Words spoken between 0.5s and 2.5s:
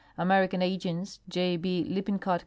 agents, J. B. Lippincott Co.